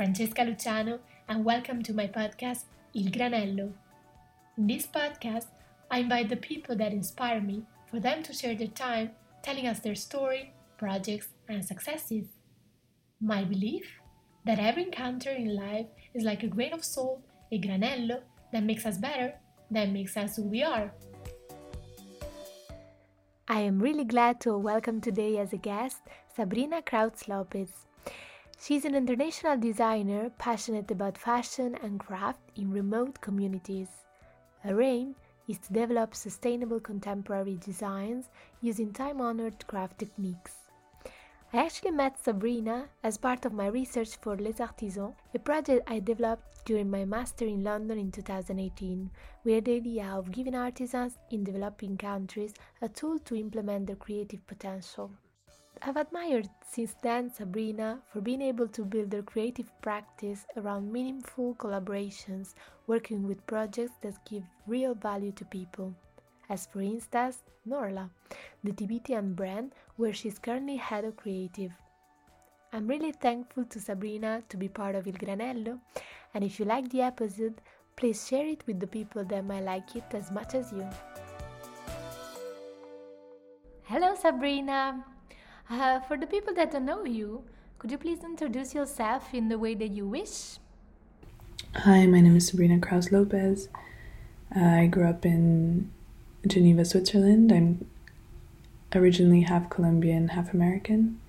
[0.00, 0.98] Francesca Luciano
[1.28, 2.64] and welcome to my podcast
[2.94, 3.70] Il Granello.
[4.56, 5.48] In this podcast,
[5.90, 9.10] I invite the people that inspire me for them to share their time
[9.42, 12.24] telling us their story, projects, and successes.
[13.20, 14.00] My belief
[14.46, 17.20] that every encounter in life is like a grain of salt,
[17.52, 18.22] a granello
[18.54, 19.34] that makes us better,
[19.70, 20.94] that makes us who we are.
[23.48, 25.98] I am really glad to welcome today as a guest
[26.34, 27.89] Sabrina Kraus Lopez.
[28.62, 33.88] She's an international designer passionate about fashion and craft in remote communities.
[34.58, 35.16] Her aim
[35.48, 38.28] is to develop sustainable contemporary designs
[38.60, 40.56] using time honored craft techniques.
[41.54, 46.00] I actually met Sabrina as part of my research for Les Artisans, a project I
[46.00, 49.10] developed during my master in London in 2018,
[49.42, 54.46] with the idea of giving artisans in developing countries a tool to implement their creative
[54.46, 55.12] potential.
[55.82, 61.54] I've admired since then Sabrina for being able to build her creative practice around meaningful
[61.54, 62.52] collaborations,
[62.86, 65.94] working with projects that give real value to people.
[66.50, 68.10] As for instance, Norlha,
[68.62, 71.72] the Tibetan brand where she's currently head of creative.
[72.74, 75.80] I'm really thankful to Sabrina to be part of Il Granello,
[76.34, 77.62] and if you like the episode,
[77.96, 80.86] please share it with the people that might like it as much as you.
[83.84, 85.04] Hello, Sabrina!
[85.70, 87.44] Uh, for the people that don't know you,
[87.78, 90.58] could you please introduce yourself in the way that you wish?
[91.76, 93.68] Hi, my name is Sabrina Kraus Lopez.
[94.54, 95.92] Uh, I grew up in
[96.44, 97.52] Geneva, Switzerland.
[97.52, 97.86] I'm
[98.96, 101.20] originally half Colombian, half American.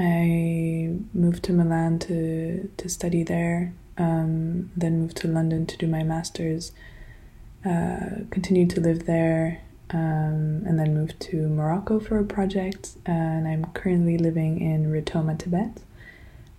[0.00, 5.86] I moved to Milan to, to study there, um, then moved to London to do
[5.86, 6.72] my master's,
[7.64, 12.96] uh, continued to live there, um, and then moved to Morocco for a project.
[13.06, 15.82] And I'm currently living in Ritoma, Tibet.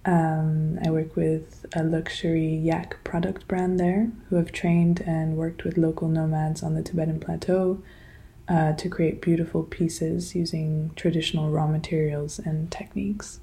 [0.05, 5.63] Um, I work with a luxury yak product brand there who have trained and worked
[5.63, 7.83] with local nomads on the Tibetan plateau
[8.47, 13.39] uh, to create beautiful pieces using traditional raw materials and techniques.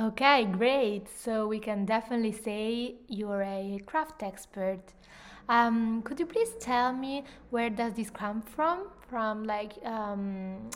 [0.00, 1.08] Okay, great.
[1.08, 4.80] So we can definitely say you're a craft expert.
[5.48, 8.88] Um, could you please tell me where does this come from?
[9.08, 10.70] From like, um,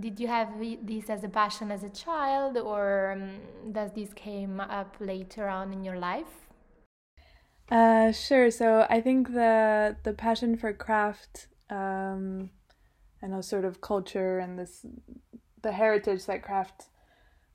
[0.00, 0.48] did you have
[0.82, 5.72] this as a passion as a child, or um, does this came up later on
[5.72, 6.48] in your life?
[7.70, 8.50] Uh, sure.
[8.50, 12.50] So I think the the passion for craft um,
[13.22, 14.86] and a sort of culture and this
[15.62, 16.88] the heritage that craft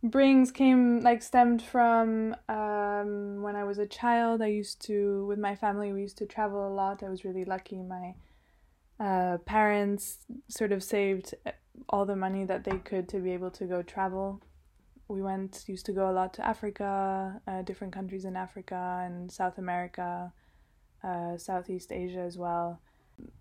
[0.02, 4.42] brings came like stemmed from um, when I was a child.
[4.42, 7.04] I used to with my family we used to travel a lot.
[7.04, 7.82] I was really lucky.
[7.82, 8.16] My
[9.00, 11.36] uh, parents sort of saved
[11.90, 14.42] all the money that they could to be able to go travel.
[15.08, 19.32] We went used to go a lot to Africa, uh, different countries in Africa and
[19.32, 20.32] South America,
[21.04, 22.80] uh, Southeast Asia as well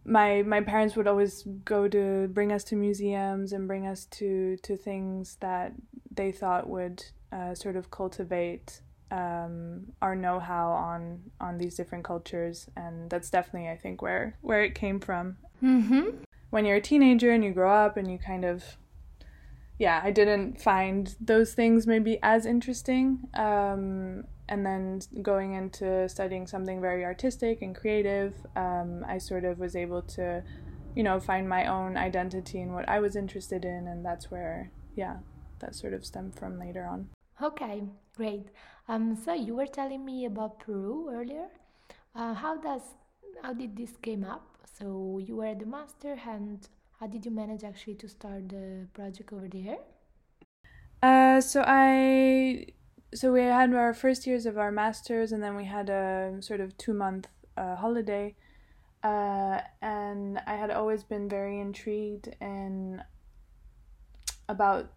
[0.05, 4.57] my my parents would always go to bring us to museums and bring us to
[4.63, 5.73] to things that
[6.11, 8.81] they thought would uh, sort of cultivate
[9.11, 14.63] um, our know-how on on these different cultures, and that's definitely I think where where
[14.63, 15.37] it came from.
[15.63, 16.23] Mm-hmm.
[16.51, 18.77] When you're a teenager and you grow up and you kind of
[19.79, 23.29] yeah, I didn't find those things maybe as interesting.
[23.35, 29.59] Um, and then going into studying something very artistic and creative, um, I sort of
[29.59, 30.43] was able to,
[30.95, 34.71] you know, find my own identity and what I was interested in, and that's where,
[34.97, 35.17] yeah,
[35.61, 37.09] that sort of stemmed from later on.
[37.43, 37.83] Okay,
[38.17, 38.47] great.
[38.89, 41.49] Um, so you were telling me about Peru earlier.
[42.15, 42.83] Uh, how does
[43.43, 44.45] how did this came up?
[44.79, 46.67] So you were the master, and
[46.99, 49.79] how did you manage actually to start the project over there?
[51.03, 52.67] Uh, so I
[53.15, 56.61] so we had our first years of our masters, and then we had a sort
[56.61, 58.35] of two month uh, holiday.
[59.03, 63.03] Uh, and I had always been very intrigued in
[64.49, 64.91] about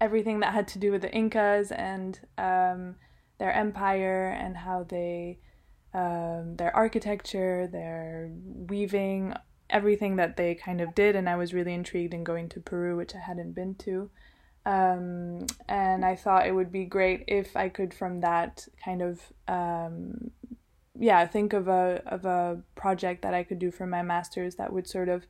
[0.00, 2.96] everything that had to do with the Incas and um,
[3.38, 5.38] their empire and how they
[5.94, 8.30] um, their architecture, their
[8.68, 9.34] weaving,
[9.70, 11.14] everything that they kind of did.
[11.14, 14.10] And I was really intrigued in going to Peru, which I hadn't been to.
[14.66, 19.20] Um, and I thought it would be great if I could, from that kind of,
[19.46, 20.30] um,
[20.98, 24.72] yeah, think of a of a project that I could do for my masters that
[24.72, 25.26] would sort of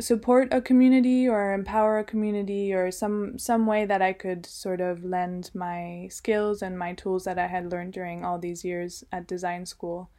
[0.00, 4.80] support a community or empower a community or some some way that I could sort
[4.80, 9.04] of lend my skills and my tools that I had learned during all these years
[9.10, 10.10] at design school.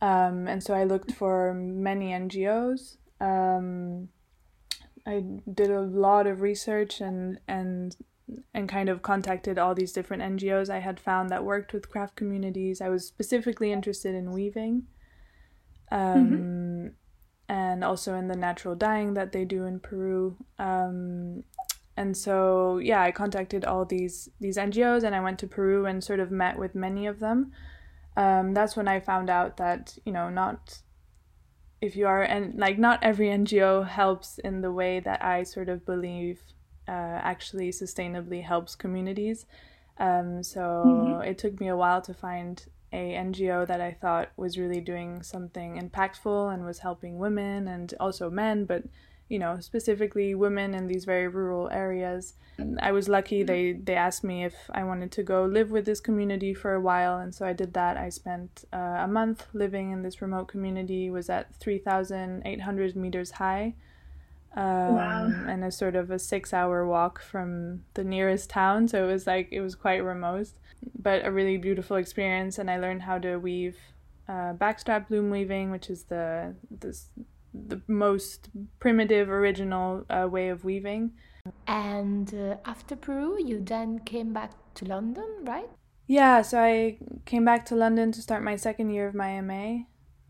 [0.00, 2.96] Um, and so I looked for many NGOs.
[3.20, 4.08] Um,
[5.06, 7.96] I did a lot of research and and
[8.54, 12.16] and kind of contacted all these different NGOs I had found that worked with craft
[12.16, 12.80] communities.
[12.80, 14.86] I was specifically interested in weaving.
[15.92, 16.86] Um, mm-hmm.
[17.48, 20.36] and also in the natural dyeing that they do in Peru.
[20.60, 21.42] Um,
[21.96, 26.02] and so yeah, I contacted all these these NGOs and I went to Peru and
[26.02, 27.52] sort of met with many of them.
[28.16, 30.80] Um, that's when I found out that you know not
[31.80, 35.68] if you are and like not every NGO helps in the way that I sort
[35.68, 36.40] of believe
[36.86, 39.46] uh, actually sustainably helps communities.
[39.98, 41.22] Um, so mm-hmm.
[41.22, 45.22] it took me a while to find a NGO that I thought was really doing
[45.22, 48.82] something impactful and was helping women and also men, but
[49.30, 52.34] you know specifically women in these very rural areas.
[52.82, 56.00] I was lucky they they asked me if I wanted to go live with this
[56.00, 57.96] community for a while, and so I did that.
[57.96, 61.08] I spent uh, a month living in this remote community.
[61.08, 63.74] Was at three thousand eight hundred meters high.
[64.56, 65.32] Um, wow.
[65.46, 69.24] and a sort of a six hour walk from the nearest town so it was
[69.24, 70.48] like it was quite remote
[70.98, 73.78] but a really beautiful experience and i learned how to weave
[74.28, 77.10] uh, backstrap loom weaving which is the this
[77.52, 78.48] the most
[78.78, 81.12] primitive original uh, way of weaving
[81.66, 85.68] and uh, after peru you then came back to london right
[86.06, 89.78] yeah so i came back to london to start my second year of my ma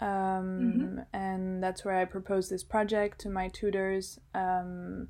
[0.01, 0.99] um, mm-hmm.
[1.13, 4.19] and that's where I proposed this project to my tutors.
[4.35, 5.09] Um,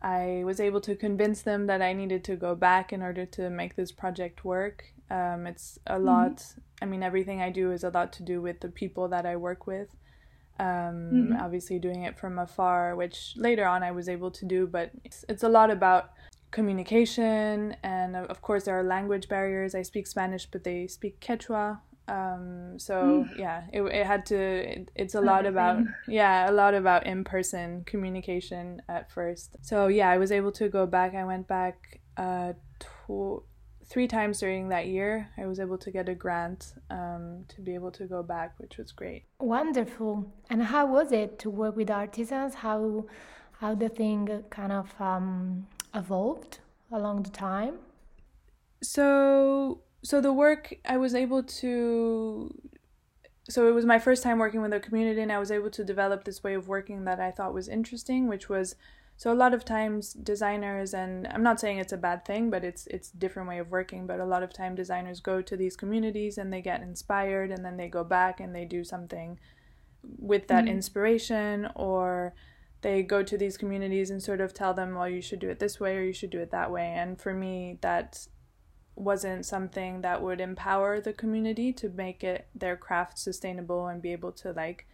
[0.00, 3.50] I was able to convince them that I needed to go back in order to
[3.50, 4.84] make this project work.
[5.10, 6.04] Um, it's a mm-hmm.
[6.04, 9.26] lot, I mean, everything I do is a lot to do with the people that
[9.26, 9.88] I work with.
[10.58, 11.36] Um, mm-hmm.
[11.40, 15.24] Obviously, doing it from afar, which later on I was able to do, but it's,
[15.28, 16.10] it's a lot about
[16.50, 17.76] communication.
[17.82, 19.74] And of course there are language barriers.
[19.74, 21.80] I speak spanish but they speak quechua.
[22.08, 23.38] Um, so mm.
[23.38, 27.84] yeah it, it had to it, it's a lot about yeah a lot about in-person
[27.84, 29.56] communication at first.
[29.60, 31.14] So yeah i was able to go back.
[31.14, 33.44] I went back uh tw-
[33.88, 37.74] three times during that year i was able to get a grant um, to be
[37.74, 39.24] able to go back which was great.
[39.40, 40.30] Wonderful.
[40.50, 42.54] And how was it to work with artisans?
[42.56, 43.06] How
[43.60, 46.58] how the thing kind of um, evolved
[46.92, 47.78] along the time?
[48.82, 52.54] So so the work I was able to
[53.48, 55.82] so it was my first time working with a community and I was able to
[55.82, 58.76] develop this way of working that I thought was interesting, which was
[59.18, 62.62] so a lot of times designers and I'm not saying it's a bad thing, but
[62.62, 65.76] it's it's different way of working, but a lot of time designers go to these
[65.76, 69.40] communities and they get inspired and then they go back and they do something
[70.20, 70.74] with that mm-hmm.
[70.74, 72.32] inspiration or
[72.82, 75.58] they go to these communities and sort of tell them well you should do it
[75.58, 78.28] this way or you should do it that way and for me that
[78.94, 84.12] wasn't something that would empower the community to make it their craft sustainable and be
[84.12, 84.86] able to like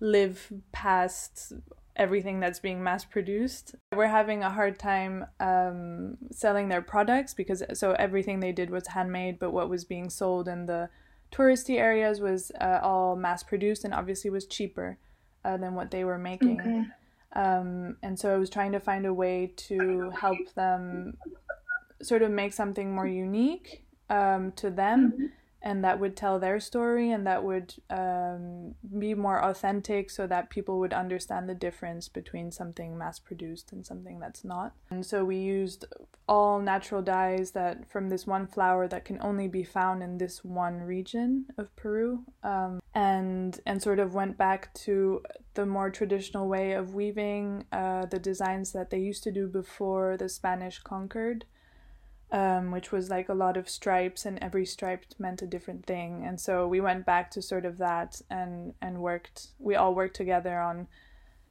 [0.00, 1.52] live past
[1.96, 3.74] everything that's being mass produced.
[3.94, 8.88] We're having a hard time um, selling their products because so everything they did was
[8.88, 10.88] handmade, but what was being sold in the
[11.32, 14.98] touristy areas was uh, all mass produced and obviously was cheaper
[15.44, 16.60] uh, than what they were making.
[16.60, 16.84] Okay.
[17.32, 21.16] Um, and so I was trying to find a way to help them
[22.02, 25.26] sort of make something more unique um, to them mm-hmm.
[25.62, 30.50] And that would tell their story and that would um, be more authentic so that
[30.50, 34.72] people would understand the difference between something mass produced and something that's not.
[34.90, 35.84] And so we used
[36.30, 40.44] all natural dyes that from this one flower that can only be found in this
[40.44, 45.22] one region of peru um, and and sort of went back to
[45.54, 50.16] the more traditional way of weaving uh, the designs that they used to do before
[50.16, 51.44] the spanish conquered
[52.32, 56.24] um, which was like a lot of stripes, and every stripe meant a different thing.
[56.24, 59.48] And so we went back to sort of that and and worked.
[59.58, 60.86] We all worked together on,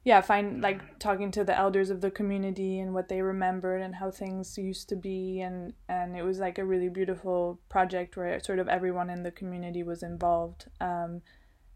[0.04, 3.96] yeah, find like talking to the elders of the community and what they remembered and
[3.96, 8.40] how things used to be, and and it was like a really beautiful project where
[8.40, 10.66] sort of everyone in the community was involved.
[10.80, 11.22] Um,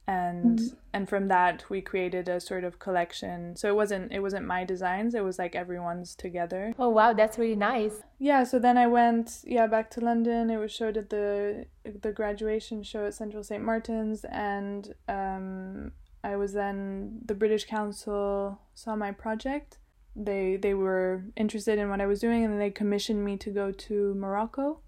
[0.06, 0.76] and mm-hmm.
[0.92, 3.56] and from that we created a sort of collection.
[3.56, 6.74] So it wasn't it wasn't my designs it was like everyone's together.
[6.78, 8.02] Oh wow that's really nice.
[8.18, 10.50] Yeah so then i went yeah back to london.
[10.50, 11.66] It was showed at the
[12.02, 14.24] the graduation show at central st martin's.
[14.24, 15.92] And um
[16.22, 19.78] i was then the british council saw my project.
[20.16, 23.72] They they were interested in what i was doing and they commissioned me to go
[23.72, 24.80] to morocco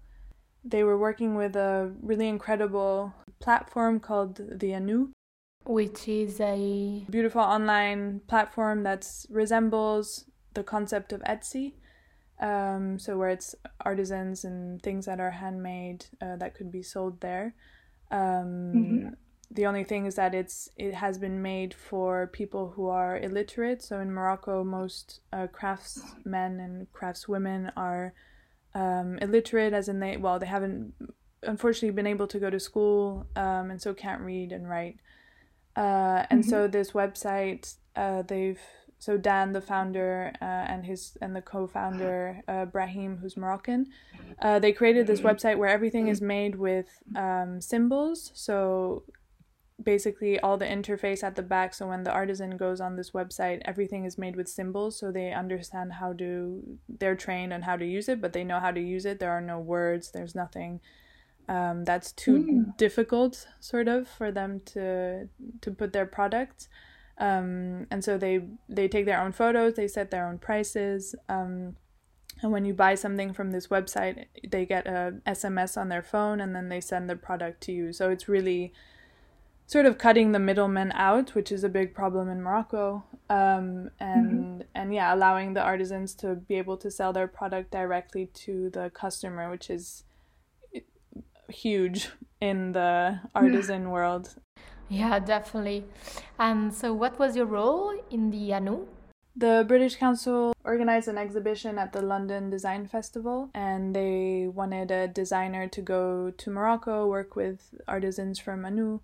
[0.69, 5.11] they were working with a really incredible platform called the ANOU,
[5.65, 11.73] which is a beautiful online platform that resembles the concept of Etsy.
[12.39, 17.21] Um, so where it's artisans and things that are handmade uh, that could be sold
[17.21, 17.55] there.
[18.11, 19.09] Um, mm-hmm.
[19.49, 23.81] The only thing is that it's it has been made for people who are illiterate.
[23.81, 28.13] So in Morocco, most uh, craftsmen and craftswomen are
[28.77, 30.93] um, illiterate, as in they well they haven't
[31.43, 34.97] unfortunately been able to go to school um, and so can't read and write.
[35.75, 36.49] Uh, and mm-hmm.
[36.49, 38.59] so this website uh, they've
[38.99, 43.87] so Dan, the founder, uh, and his and the co-founder uh, Brahim, who's Moroccan,
[44.41, 48.31] uh, they created this website where everything is made with um, symbols.
[48.33, 49.03] So
[49.81, 51.73] basically, all the interface at the back.
[51.73, 55.31] So when the artisan goes on this website, everything is made with symbols, so they
[55.33, 56.79] understand how to.
[56.87, 59.19] They're trained on how to use it, but they know how to use it.
[59.19, 60.11] There are no words.
[60.11, 60.79] There's nothing.
[61.49, 62.77] Um, that's too mm.
[62.77, 65.29] difficult, sort of, for them to
[65.61, 66.67] to put their products
[67.19, 71.75] um, and so they they take their own photos they set their own prices um,
[72.41, 76.39] and when you buy something from this website they get a sms on their phone
[76.39, 78.71] and then they send the product to you so it's really
[79.67, 84.31] sort of cutting the middlemen out which is a big problem in morocco um, and
[84.31, 84.61] mm-hmm.
[84.73, 88.89] and yeah allowing the artisans to be able to sell their product directly to the
[88.89, 90.03] customer which is
[91.49, 92.09] huge
[92.41, 94.35] in the artisan world
[94.89, 95.85] yeah, definitely.
[96.39, 98.87] And so, what was your role in the ANOU?
[99.35, 105.07] The British Council organized an exhibition at the London Design Festival, and they wanted a
[105.07, 109.01] designer to go to Morocco, work with artisans from ANOU,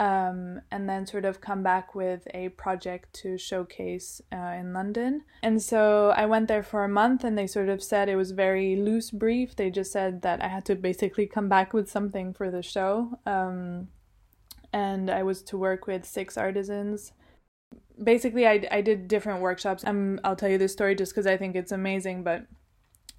[0.00, 5.24] um, and then sort of come back with a project to showcase uh, in London.
[5.42, 8.30] And so I went there for a month, and they sort of said it was
[8.30, 9.54] very loose brief.
[9.54, 13.18] They just said that I had to basically come back with something for the show.
[13.26, 13.88] Um,
[14.72, 17.12] and I was to work with six artisans.
[18.02, 19.84] Basically, I, I did different workshops.
[19.86, 22.22] I'm, I'll tell you this story just because I think it's amazing.
[22.22, 22.46] But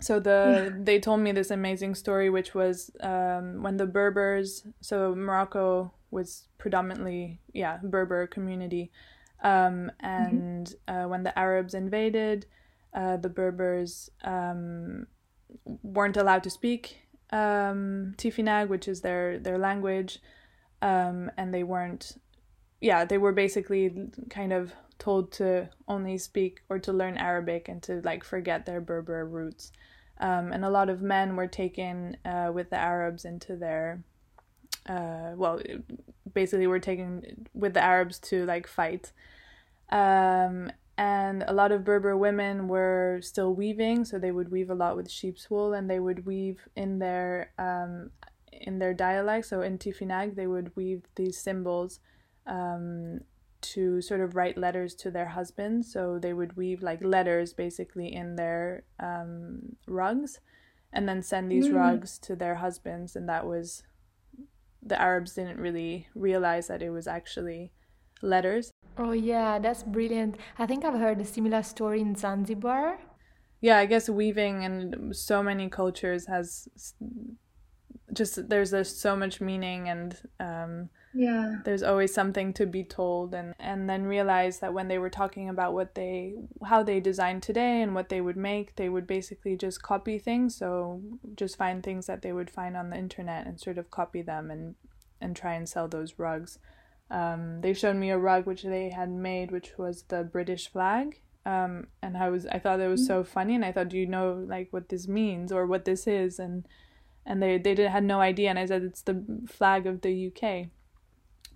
[0.02, 5.16] so the they told me this amazing story, which was um, when the Berbers, so
[5.16, 8.92] Morocco was predominantly yeah Berber community,
[9.44, 11.06] um, and mm-hmm.
[11.06, 12.46] uh, when the Arabs invaded,
[12.94, 15.08] uh, the Berbers um,
[15.84, 16.98] weren't allowed to speak
[17.32, 20.20] um, Tifinagh, which is their their language
[20.82, 22.20] um, and they weren't
[22.80, 27.82] yeah they were basically kind of told to only speak or to learn arabic and
[27.82, 29.72] to like forget their berber roots
[30.20, 34.04] um, and a lot of men were taken uh, with the arabs into their
[34.88, 35.60] uh, well
[36.34, 39.12] basically were taken with the arabs to like fight
[39.92, 44.76] um, and a lot of Berber women were still weaving, so they would weave a
[44.76, 48.12] lot with sheep's wool, and they would weave in their um,
[48.52, 49.48] in their dialect.
[49.48, 52.00] So in Tifinagh, they would weave these symbols
[52.46, 53.22] um,
[53.62, 55.92] to sort of write letters to their husbands.
[55.92, 60.40] So they would weave like letters basically in their um, rugs
[60.94, 61.76] and then send these mm.
[61.76, 63.16] rugs to their husbands.
[63.16, 63.84] And that was
[64.84, 67.72] the Arabs didn't really realize that it was actually
[68.22, 68.72] letters.
[68.98, 70.38] Oh, yeah, that's brilliant.
[70.60, 73.00] I think I've heard a similar story in Zanzibar.
[73.62, 76.68] Yeah, I guess weaving in so many cultures has
[78.12, 81.58] just there's there's so much meaning and um, yeah.
[81.66, 85.50] there's always something to be told and and then realize that when they were talking
[85.50, 89.56] about what they how they design today and what they would make they would basically
[89.58, 90.56] just copy things.
[90.56, 91.02] So
[91.36, 94.50] just find things that they would find on the internet and sort of copy them
[94.50, 94.76] and
[95.20, 96.60] and try and sell those rugs.
[97.10, 101.22] Um, they showed me a rug which they had made which was the british flag.
[101.44, 103.08] Um, and i was i thought it was mm.
[103.08, 106.06] so funny and i thought do you know like what this means or what this
[106.06, 106.38] is?
[106.40, 106.68] And
[107.26, 110.28] and they they did, had no idea and i said it's the flag of the
[110.28, 110.70] uk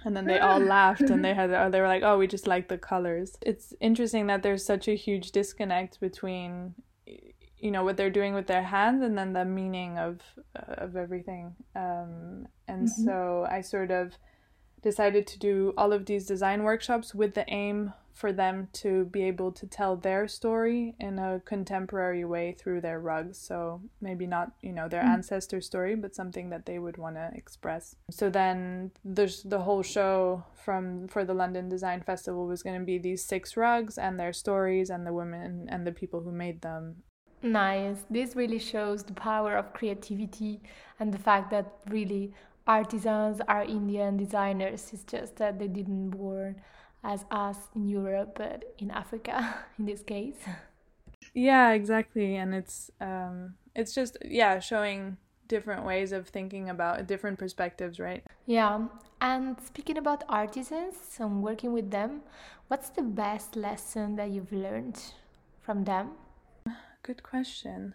[0.05, 2.67] and then they all laughed and they had they were like oh we just like
[2.69, 6.73] the colors it's interesting that there's such a huge disconnect between
[7.57, 10.19] you know what they're doing with their hands and then the meaning of
[10.55, 13.05] of everything um, and mm-hmm.
[13.05, 14.13] so i sort of
[14.81, 19.23] decided to do all of these design workshops with the aim for them to be
[19.23, 23.37] able to tell their story in a contemporary way through their rugs.
[23.37, 25.09] So maybe not, you know, their mm.
[25.09, 27.97] ancestor story, but something that they would want to express.
[28.09, 32.85] So then there's the whole show from for the London Design Festival was going to
[32.85, 36.61] be these six rugs and their stories and the women and the people who made
[36.61, 37.03] them.
[37.43, 38.05] Nice.
[38.09, 40.61] This really shows the power of creativity
[41.01, 42.31] and the fact that really
[42.65, 44.89] artisans are Indian designers.
[44.93, 46.61] It's just that they didn't born
[47.05, 50.41] as us in Europe, but in Africa in this case.
[51.33, 57.37] Yeah, exactly, and it's um, it's just yeah showing different ways of thinking about different
[57.37, 58.23] perspectives, right?
[58.47, 58.87] Yeah,
[59.21, 62.21] and speaking about artisans and working with them,
[62.67, 64.99] what's the best lesson that you've learned
[65.61, 66.11] from them?
[67.03, 67.93] Good question.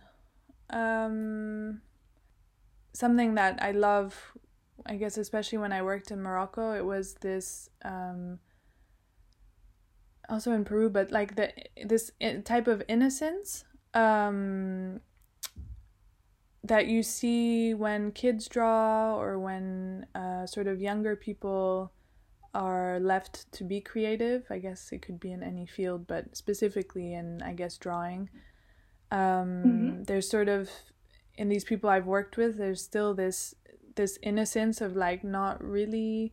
[0.71, 1.81] Um,
[2.93, 4.33] something that I love,
[4.87, 7.71] I guess, especially when I worked in Morocco, it was this.
[7.85, 8.39] Um,
[10.31, 11.53] also in Peru, but like the
[11.85, 12.13] this
[12.45, 15.01] type of innocence um,
[16.63, 21.93] that you see when kids draw or when uh, sort of younger people
[22.55, 24.45] are left to be creative.
[24.51, 28.29] I guess it could be in any field, but specifically in, I guess, drawing.
[29.11, 30.03] Um, mm-hmm.
[30.05, 30.71] There's sort of,
[31.37, 33.55] in these people I've worked with, there's still this
[33.97, 36.33] this innocence of like not really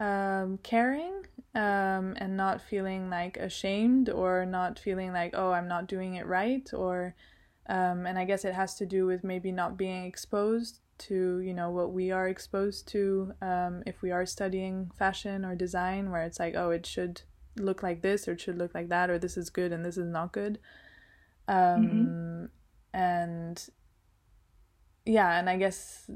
[0.00, 5.86] um, caring um, and not feeling like ashamed or not feeling like oh I'm not
[5.86, 7.14] doing it right or
[7.68, 11.54] um, and I guess it has to do with maybe not being exposed to you
[11.54, 16.22] know what we are exposed to um, if we are studying fashion or design where
[16.22, 17.22] it's like oh it should
[17.56, 19.98] look like this or it should look like that or this is good and this
[19.98, 20.58] is not good
[21.46, 22.44] um, mm-hmm.
[22.94, 23.68] and
[25.04, 26.08] yeah and I guess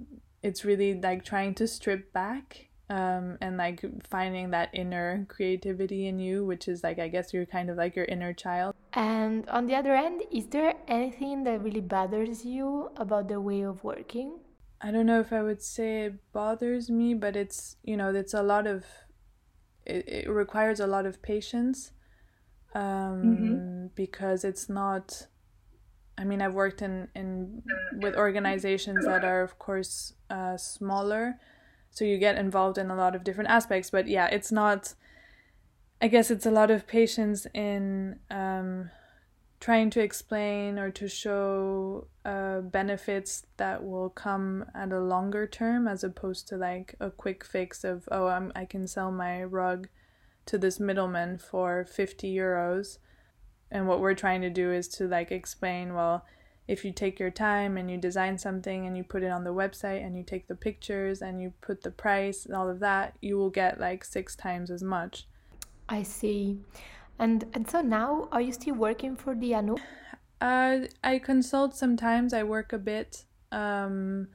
[0.42, 6.18] it's really like trying to strip back um, and like finding that inner creativity in
[6.18, 8.74] you, which is like, I guess you're kind of like your inner child.
[8.92, 13.62] And on the other end, is there anything that really bothers you about the way
[13.62, 14.38] of working?
[14.80, 18.34] I don't know if I would say it bothers me, but it's, you know, it's
[18.34, 18.84] a lot of,
[19.86, 21.92] it, it requires a lot of patience
[22.74, 23.86] um, mm-hmm.
[23.94, 25.26] because it's not,
[26.18, 27.62] I mean, I've worked in, in
[27.96, 31.38] with organizations that are, of course, uh, smaller
[31.94, 34.92] so you get involved in a lot of different aspects but yeah it's not
[36.02, 38.90] i guess it's a lot of patience in um,
[39.60, 45.88] trying to explain or to show uh, benefits that will come at a longer term
[45.88, 49.88] as opposed to like a quick fix of oh I'm, i can sell my rug
[50.46, 52.98] to this middleman for 50 euros.
[53.70, 56.24] And what we're trying to do is to like explain well
[56.66, 59.52] if you take your time and you design something and you put it on the
[59.52, 63.16] website and you take the pictures and you put the price and all of that,
[63.20, 65.26] you will get like six times as much.
[65.88, 66.58] I see.
[67.18, 69.78] And and so now are you still working for ANOU?
[70.40, 72.32] Uh, I consult sometimes.
[72.32, 74.28] I work a bit um,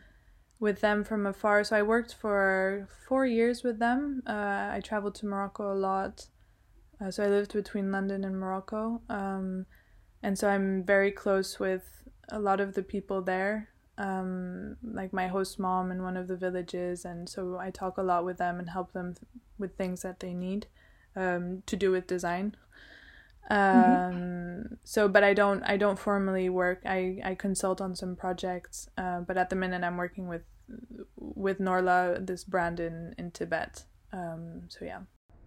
[0.59, 1.63] with them from afar.
[1.63, 4.21] So I worked for four years with them.
[4.27, 6.27] Uh, I traveled to Morocco a lot.
[7.01, 9.01] Uh, so I lived between London and Morocco.
[9.09, 9.65] Um,
[10.21, 15.27] and so I'm very close with a lot of the people there, um, like my
[15.27, 18.59] host mom in one of the villages, and so I talk a lot with them
[18.59, 19.15] and help them
[19.57, 20.67] with things that they need
[21.15, 22.55] um, to do with design.
[23.49, 23.51] Mm-hmm.
[23.51, 24.73] Um, mm-hmm.
[24.83, 29.21] so but i don't i don't formally work i i consult on some projects uh,
[29.21, 30.43] but at the minute i'm working with
[31.17, 34.99] with Norlha this brand in in tibet um so yeah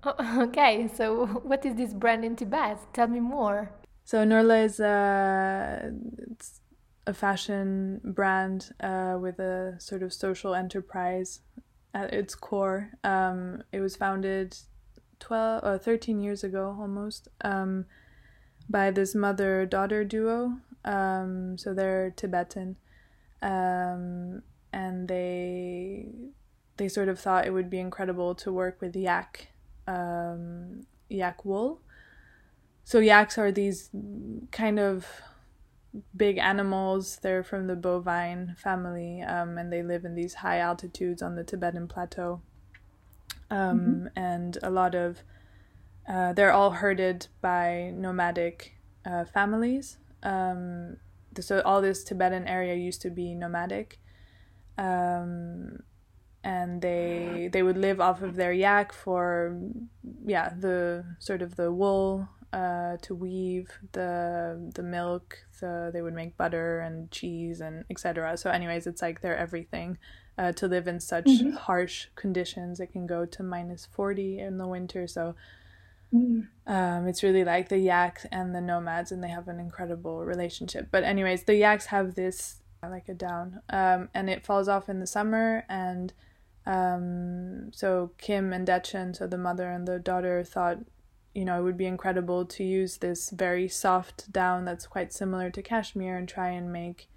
[0.02, 3.70] oh, okay so what is this brand in tibet tell me more
[4.04, 5.92] so Norlha is uh
[7.06, 11.40] a fashion brand uh, with a sort of social enterprise
[11.94, 12.90] at its core.
[13.02, 14.56] Um, it was founded
[15.20, 17.86] 12 or 13 years ago almost um,
[18.68, 20.58] by this mother daughter duo.
[20.84, 22.76] Um, so they're Tibetan.
[23.40, 26.06] Um, and they
[26.76, 29.48] they sort of thought it would be incredible to work with yak
[29.86, 31.80] um, yak wool.
[32.84, 33.90] So yaks are these
[34.50, 35.06] kind of
[36.16, 37.18] big animals.
[37.22, 41.44] They're from the bovine family, um, and they live in these high altitudes on the
[41.44, 42.42] Tibetan plateau.
[43.50, 44.06] Um, mm-hmm.
[44.16, 45.22] And a lot of
[46.08, 48.74] uh, they're all herded by nomadic
[49.04, 49.98] uh, families.
[50.22, 50.96] Um,
[51.38, 53.98] so all this Tibetan area used to be nomadic,
[54.78, 55.80] um,
[56.44, 59.58] and they they would live off of their yak for
[60.26, 65.38] yeah the sort of the wool uh, to weave the the milk.
[65.50, 68.36] So they would make butter and cheese and etc.
[68.36, 69.98] So, anyways, it's like they're everything.
[70.38, 71.50] Uh, to live in such mm-hmm.
[71.50, 75.06] harsh conditions, it can go to minus forty in the winter.
[75.06, 75.34] So.
[76.14, 76.48] Mm.
[76.66, 80.88] Um, it's really like the yaks and the nomads, and they have an incredible relationship.
[80.90, 85.00] But anyways, the yaks have this like a down, um, and it falls off in
[85.00, 86.12] the summer, and
[86.66, 90.78] um, so Kim and Dechen, so the mother and the daughter, thought
[91.34, 95.50] you know, it would be incredible to use this very soft down that's quite similar
[95.50, 97.08] to cashmere and try and make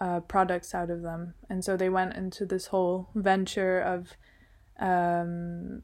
[0.00, 1.34] uh, products out of them.
[1.48, 4.14] And so they went into this whole venture of
[4.78, 5.82] um,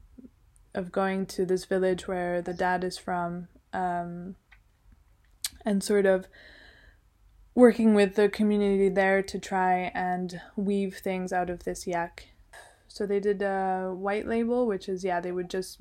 [0.75, 4.37] of going to this village where the dad is from um,
[5.65, 6.27] and sort of
[7.55, 12.29] working with the community there to try and weave things out of this yak.
[12.89, 15.79] So they did a white label, which is yeah, they would just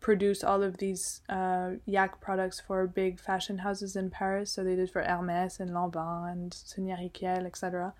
[0.00, 4.50] produce all of these uh, yak products for big fashion houses in Paris.
[4.50, 7.92] So they did for Hermes and Lanvin and Sonia Rykiel, etc.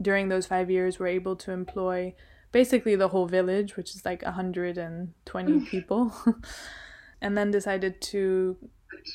[0.00, 2.14] During those five years, we're able to employ
[2.52, 6.12] basically the whole village, which is like 120 people,
[7.20, 8.56] and then decided to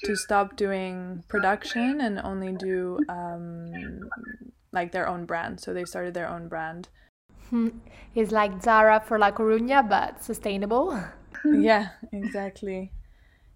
[0.05, 4.09] to stop doing production and only do um,
[4.71, 5.59] like their own brand.
[5.59, 6.89] So they started their own brand.
[7.49, 7.69] Hmm.
[8.15, 10.97] It's like Zara for La Coruña, but sustainable.
[11.53, 12.91] yeah, exactly.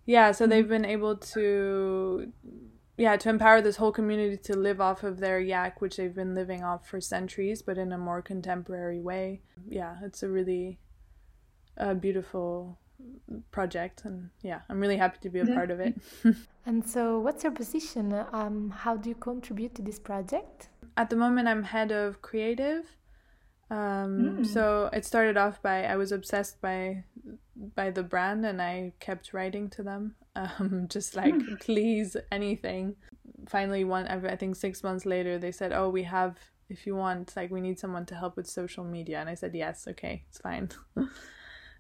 [0.06, 2.32] Yeah, so they've been able to
[2.98, 6.34] yeah, to empower this whole community to live off of their yak, which they've been
[6.34, 9.42] living off for centuries, but in a more contemporary way.
[9.70, 10.80] Yeah, it's a really
[11.78, 12.80] uh, beautiful
[13.52, 15.96] project, and yeah, I'm really happy to be a part of it.
[16.66, 18.14] and so, what's your position?
[18.32, 20.70] Um, how do you contribute to this project?
[20.96, 22.96] At the moment, I'm head of creative.
[23.70, 24.46] Um, mm.
[24.46, 27.04] So it started off by I was obsessed by
[27.76, 32.96] by the brand, and I kept writing to them um, just like please anything.
[33.48, 36.38] Finally one i think six months later they said oh we have
[36.70, 39.20] if you want like we need someone to help with social media.
[39.20, 40.70] And i said yes okay it's fine.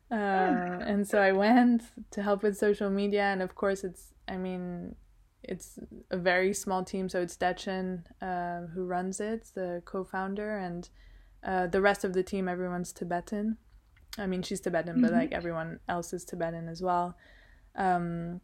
[0.10, 4.38] Uh, and so i went to help with social media and of course it's i
[4.38, 4.96] mean
[5.44, 5.80] it's
[6.12, 10.88] a very small team so it's Dechen uh, who runs it the co-founder and
[11.44, 13.58] uh, the rest of the team everyone's tibetan
[14.17, 15.03] i mean she's tibetan mm-hmm.
[15.03, 17.15] but like everyone else is tibetan as well
[17.75, 18.41] um,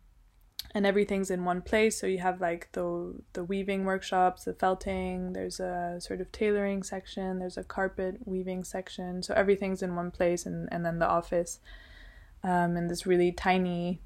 [0.73, 1.99] and everything's in one place.
[1.99, 5.33] So you have like the the weaving workshops, the felting.
[5.33, 7.39] There's a sort of tailoring section.
[7.39, 9.23] There's a carpet weaving section.
[9.23, 11.59] So everything's in one place, and and then the office,
[12.43, 14.01] um, in this really tiny,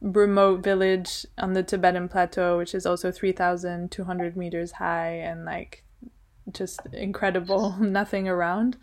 [0.00, 5.12] remote village on the Tibetan plateau, which is also three thousand two hundred meters high,
[5.12, 5.84] and like
[6.52, 7.76] just incredible.
[7.80, 8.78] Nothing around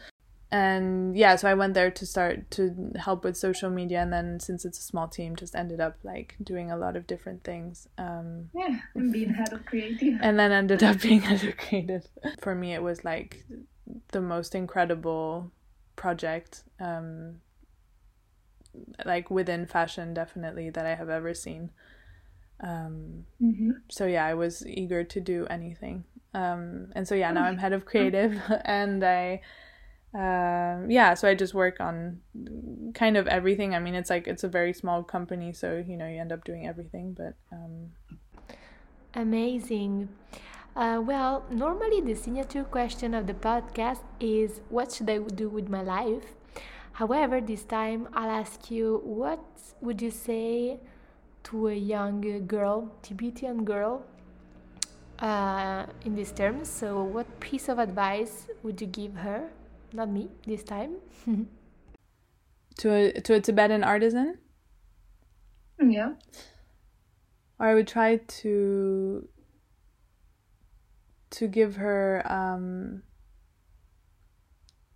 [0.49, 4.01] and yeah so i went there to start to help with social media.
[4.01, 7.05] And then since it's a small team just ended up like doing a lot of
[7.05, 10.19] different things um yeah and being head of creative.
[10.21, 12.07] And then ended up being head of creative.
[12.41, 13.45] For me it was like
[14.09, 15.51] the most incredible
[15.95, 17.41] project um
[19.05, 21.71] like within fashion definitely that i have ever seen.
[22.61, 23.71] Um mm-hmm.
[23.89, 26.05] so yeah i was eager to do anything.
[26.33, 29.41] Um and so yeah now i'm head of creative and i
[30.13, 32.21] uh, yeah so i just work on
[32.93, 33.75] kind of everything.
[33.75, 36.43] I mean it's like it's a very small company so you know you end up
[36.43, 37.91] doing everything but um...
[39.13, 40.09] amazing.
[40.75, 45.69] Uh, well normally the signature question of the podcast is what should i do with
[45.69, 46.33] my life?
[46.93, 49.43] However this time i'll ask you what
[49.81, 50.79] would you say
[51.43, 54.03] to a young girl tibetan girl
[55.19, 56.69] uh, in these terms?
[56.69, 59.49] So what piece of advice would you give her
[59.93, 60.97] not me this time.
[62.77, 64.37] to a to a Tibetan artisan.
[65.81, 66.13] Yeah.
[67.59, 69.27] Or I would try to
[71.29, 73.03] to give her um,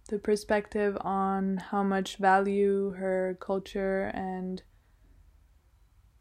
[0.10, 4.62] the perspective on how much value her culture and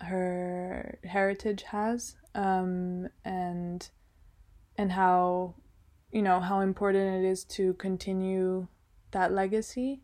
[0.00, 3.90] her heritage has um, and
[4.76, 5.54] and how
[6.12, 8.66] you know how important it is to continue
[9.12, 10.00] that legacy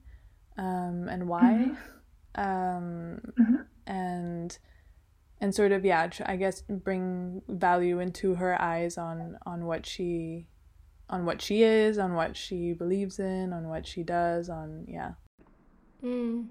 [0.58, 1.74] um, and why mm-hmm.
[2.38, 3.62] Um, mm-hmm.
[3.86, 4.58] and
[5.40, 10.46] and sort of yeah i guess bring value into her eyes on on what she
[11.08, 15.12] on what she is on what she believes in on what she does on yeah
[16.04, 16.46] mm.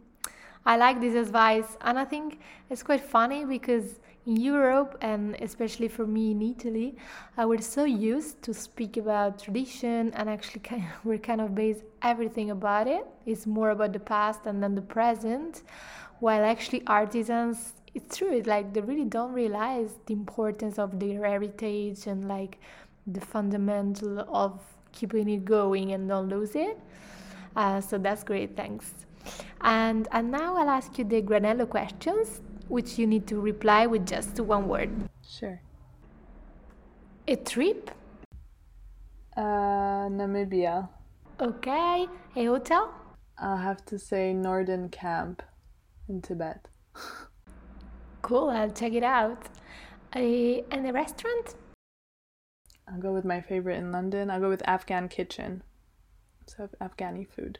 [0.65, 2.39] i like this advice and i think
[2.69, 6.95] it's quite funny because in Europe and especially for me in Italy,
[7.37, 11.53] uh, we're so used to speak about tradition and actually kind of, we're kind of
[11.53, 13.05] base everything about it.
[13.25, 15.63] It's more about the past and then the present,
[16.19, 21.23] while actually artisans, it's true, it's like they really don't realize the importance of their
[21.25, 22.59] heritage and like
[23.07, 24.59] the fundamental of
[24.91, 26.79] keeping it going and don't lose it.
[27.55, 28.91] Uh, so that's great, thanks.
[29.61, 34.05] And and now I'll ask you the Granello questions which you need to reply with
[34.05, 34.91] just one word.
[35.27, 35.61] Sure.
[37.27, 37.91] A trip?
[39.35, 40.89] Uh, Namibia.
[41.39, 42.07] Okay.
[42.35, 42.93] A hotel?
[43.37, 45.43] I'll have to say Norden Camp
[46.07, 46.67] in Tibet.
[48.21, 49.49] cool, I'll check it out.
[50.15, 51.55] A, and a restaurant?
[52.87, 54.29] I'll go with my favorite in London.
[54.29, 55.63] I'll go with Afghan Kitchen.
[56.47, 57.59] So Afghani food.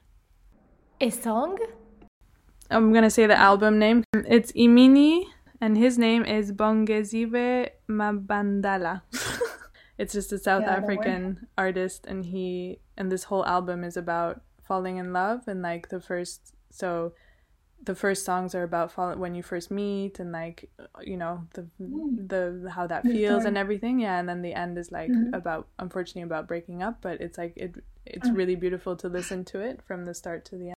[1.02, 1.58] A song?
[2.70, 4.04] I'm gonna say the album name.
[4.14, 5.26] It's Imini,
[5.62, 9.02] and his name is Bongeziwe Mabandla.
[9.98, 14.42] it's just a South yeah, African artist, and he and this whole album is about
[14.64, 16.54] falling in love and like the first.
[16.72, 17.14] So,
[17.84, 20.70] the first songs are about fall when you first meet and like
[21.02, 22.28] you know the mm.
[22.28, 24.00] the how that feels and everything.
[24.00, 25.36] Yeah, and then the end is like mm-hmm.
[25.36, 27.76] about unfortunately about breaking up, but it's like it
[28.08, 28.36] it's mm.
[28.36, 30.76] really beautiful to listen to it from the start to the end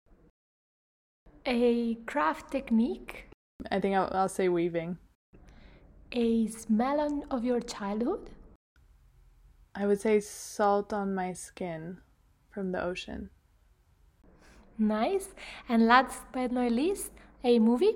[1.47, 3.29] a craft technique?
[3.71, 4.99] I think I'll, I'll say weaving.
[6.13, 8.31] a smell of your childhood?
[9.75, 11.99] I would say salt on my skin
[12.51, 13.31] from the ocean.
[14.79, 15.35] Nice.
[15.69, 17.13] And last but not least,
[17.45, 17.95] a movie?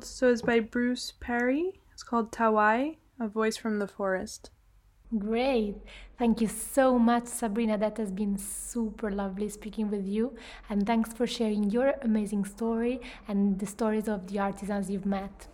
[0.00, 1.80] So it's by Bruce Parry.
[1.92, 4.50] It's called Tawai, A Voice from the Forest.
[5.16, 5.76] Great.
[6.18, 7.78] Thank you so much, Sabrina.
[7.78, 10.36] That has been super lovely speaking with you.
[10.68, 15.46] And thanks for sharing your amazing story and the stories of the artisans you've met.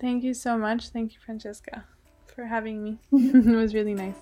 [0.00, 0.88] Thank you so much.
[0.88, 1.84] Thank you, Francesca,
[2.34, 2.98] for having me.
[3.12, 4.16] it was really nice.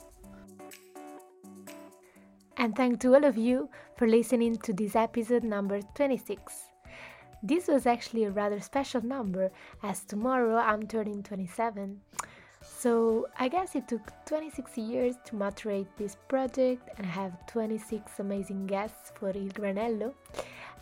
[2.56, 6.72] And thank to all of you for listening to this episode number 26.
[7.42, 9.50] This was actually a rather special number
[9.82, 12.00] as tomorrow I'm turning 27.
[12.82, 18.18] So I guess it took 26 years to maturate this project and I have 26
[18.18, 20.12] amazing guests for Il Granello.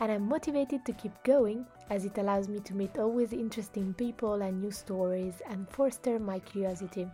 [0.00, 4.40] And I'm motivated to keep going as it allows me to meet always interesting people
[4.40, 7.06] and new stories and foster my curiosity.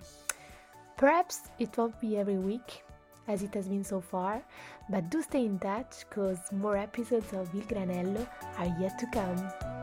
[0.96, 2.84] Perhaps it won't be every week
[3.26, 4.40] as it has been so far,
[4.88, 8.24] but do stay in touch because more episodes of Il Granello
[8.58, 9.75] are yet to come.